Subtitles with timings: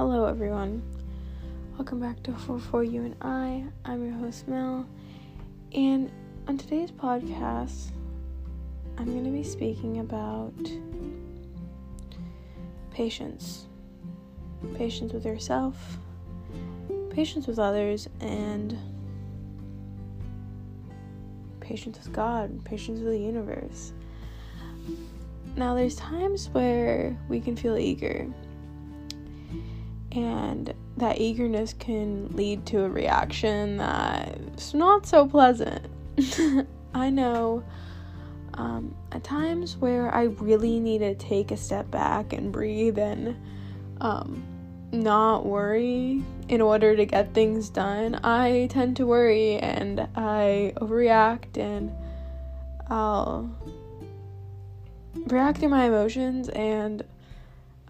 [0.00, 0.82] Hello, everyone.
[1.76, 3.66] Welcome back to For For You and I.
[3.84, 4.88] I'm your host Mel,
[5.74, 6.10] and
[6.48, 7.90] on today's podcast,
[8.96, 10.54] I'm going to be speaking about
[12.90, 13.66] patience,
[14.74, 15.76] patience with yourself,
[17.10, 18.78] patience with others, and
[21.60, 23.92] patience with God, patience with the universe.
[25.56, 28.26] Now, there's times where we can feel eager,
[30.12, 35.86] and that eagerness can lead to a reaction that's not so pleasant.
[36.94, 37.64] I know
[38.54, 43.36] um, at times where I really need to take a step back and breathe and
[44.00, 44.42] um,
[44.92, 51.56] not worry in order to get things done, I tend to worry and I overreact
[51.56, 51.92] and
[52.88, 53.48] I'll
[55.26, 57.04] react to my emotions and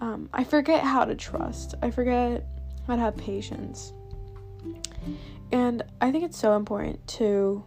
[0.00, 1.74] um, I forget how to trust.
[1.82, 2.46] I forget
[2.86, 3.92] how to have patience.
[5.52, 7.64] And I think it's so important to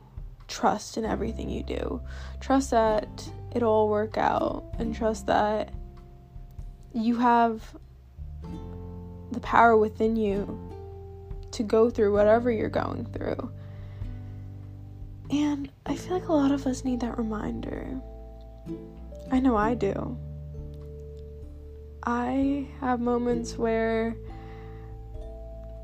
[0.48, 2.02] trust in everything you do.
[2.40, 5.72] Trust that it'll all work out and trust that
[6.94, 7.62] you have
[9.32, 10.60] the power within you
[11.52, 13.52] to go through whatever you're going through.
[15.30, 18.00] And I feel like a lot of us need that reminder.
[19.32, 20.18] I know I do.
[22.06, 24.16] I have moments where,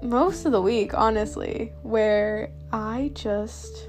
[0.02, 3.88] most of the week, honestly, where I just,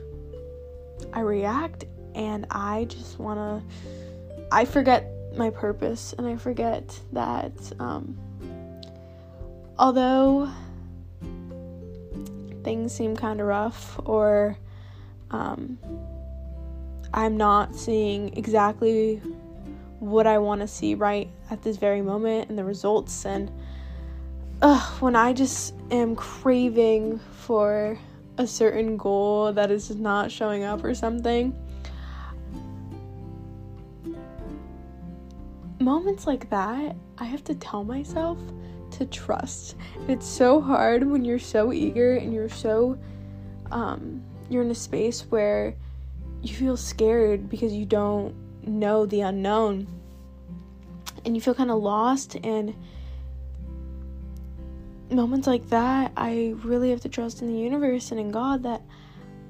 [1.13, 7.53] I react and I just want to, I forget my purpose and I forget that,
[7.81, 8.17] um,
[9.79, 10.49] although
[12.63, 14.57] things seem kind of rough or,
[15.31, 15.79] um,
[17.13, 19.21] I'm not seeing exactly
[20.01, 23.25] what I want to see right at this very moment and the results.
[23.25, 23.51] And
[24.63, 27.99] ugh, when I just am craving for
[28.39, 31.55] a certain goal that is not showing up or something,
[35.79, 38.39] moments like that, I have to tell myself
[38.93, 39.77] to trust.
[40.09, 42.99] It's so hard when you're so eager and you're so,
[43.71, 45.77] um, you're in a space where
[46.43, 48.35] you feel scared because you don't
[48.71, 49.87] know the unknown.
[51.25, 52.75] And you feel kind of lost and
[55.13, 58.83] moments like that i really have to trust in the universe and in god that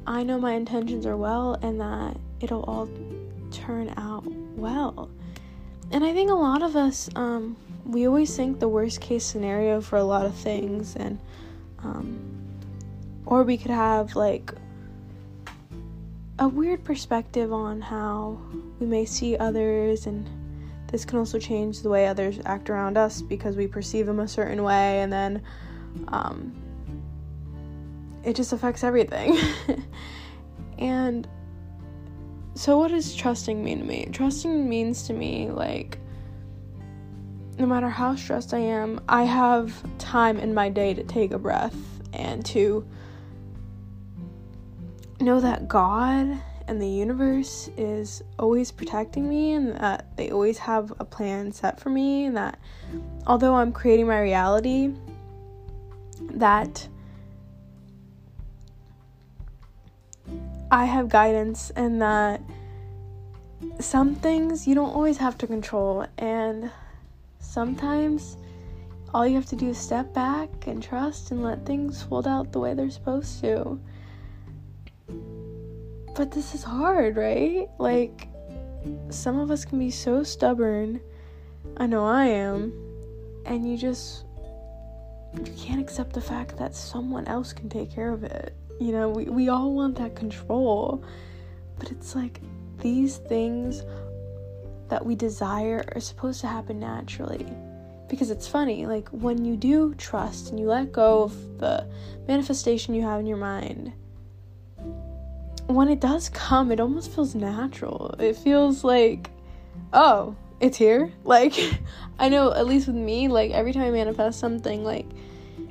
[0.07, 2.89] i know my intentions are well and that it'll all
[3.51, 4.25] turn out
[4.57, 5.11] well.
[5.91, 9.81] And i think a lot of us um, we always think the worst case scenario
[9.81, 11.19] for a lot of things and
[11.81, 12.19] um,
[13.27, 14.53] or we could have like
[16.41, 18.41] a weird perspective on how
[18.81, 20.29] we may see others, and
[20.91, 24.29] this can also change the way others act around us because we perceive them a
[24.29, 25.43] certain way, and then
[26.09, 26.53] um,
[28.25, 29.39] it just affects everything.
[30.79, 31.29] and
[32.55, 34.09] so, what does trusting mean to me?
[34.11, 35.99] Trusting means to me like
[37.59, 41.39] no matter how stressed I am, I have time in my day to take a
[41.39, 41.77] breath
[42.15, 42.87] and to
[45.25, 50.93] know that God and the universe is always protecting me and that they always have
[51.01, 52.59] a plan set for me and that
[53.27, 54.93] although I'm creating my reality
[56.35, 56.87] that
[60.71, 62.41] I have guidance and that
[63.81, 66.71] some things you don't always have to control and
[67.41, 68.37] sometimes
[69.13, 72.53] all you have to do is step back and trust and let things fold out
[72.53, 73.81] the way they're supposed to.
[76.15, 77.69] But this is hard, right?
[77.79, 78.29] Like,
[79.11, 81.01] some of us can be so stubborn.
[81.77, 82.73] I know I am.
[83.47, 84.25] And you just
[85.35, 88.55] you can't accept the fact that someone else can take care of it.
[88.81, 91.05] You know, we, we all want that control.
[91.79, 92.41] But it's like
[92.79, 93.83] these things
[94.89, 97.47] that we desire are supposed to happen naturally.
[98.09, 101.87] Because it's funny, like when you do trust and you let go of the
[102.27, 103.93] manifestation you have in your mind,
[105.75, 108.15] when it does come, it almost feels natural.
[108.19, 109.31] It feels like,
[109.93, 111.13] oh, it's here.
[111.25, 111.55] Like,
[112.19, 115.07] I know, at least with me, like, every time I manifest something, like,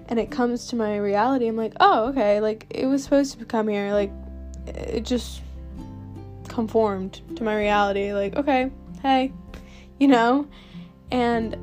[0.07, 3.45] and it comes to my reality, I'm like, oh, okay, like, it was supposed to
[3.45, 3.93] come here.
[3.93, 4.11] Like,
[4.67, 5.41] it just
[6.47, 8.13] conformed to my reality.
[8.13, 8.71] Like, okay,
[9.01, 9.33] hey,
[9.99, 10.47] you know?
[11.11, 11.55] And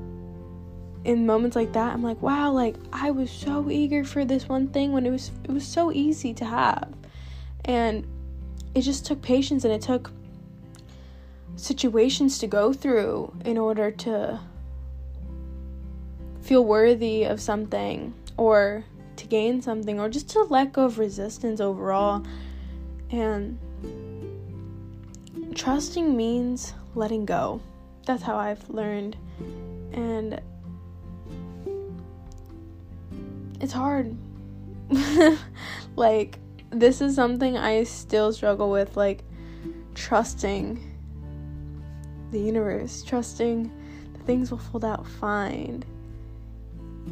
[1.04, 4.68] in moments like that, I'm like, wow, like, I was so eager for this one
[4.68, 6.92] thing when it was, it was so easy to have.
[7.64, 8.06] And
[8.76, 10.11] it just took patience and it took
[11.56, 14.38] situations to go through in order to
[16.43, 18.84] feel worthy of something or
[19.17, 22.23] to gain something or just to let go of resistance overall.
[23.11, 23.58] And
[25.55, 27.62] trusting means letting go.
[28.05, 29.17] That's how I've learned.
[29.94, 30.38] And
[33.58, 34.14] it's hard.
[35.96, 36.38] like,
[36.70, 38.96] this is something I still struggle with.
[38.96, 39.24] Like,
[39.94, 40.80] trusting
[42.30, 43.70] the universe, trusting
[44.12, 45.84] that things will fold out fine.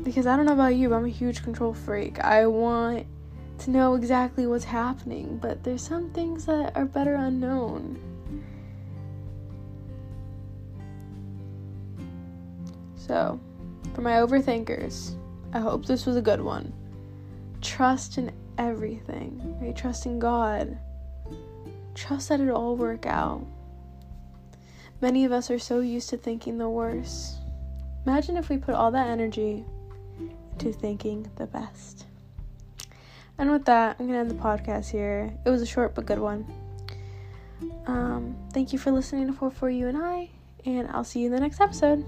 [0.03, 2.21] Because I don't know about you, but I'm a huge control freak.
[2.21, 3.07] I want
[3.59, 8.01] to know exactly what's happening, but there's some things that are better unknown.
[12.97, 13.39] So,
[13.95, 15.15] for my overthinkers,
[15.53, 16.73] I hope this was a good one.
[17.61, 19.77] Trust in everything, right?
[19.77, 20.79] Trust in God.
[21.95, 23.47] Trust that it'll all work out.
[25.01, 27.37] Many of us are so used to thinking the worst.
[28.07, 29.65] Imagine if we put all that energy
[30.53, 32.07] into thinking the best.
[33.39, 35.37] And with that, I'm going to end the podcast here.
[35.45, 36.47] It was a short but good one.
[37.87, 40.31] Um, thank you for listening to 4 for You and I,
[40.65, 42.05] and I'll see you in the next episode.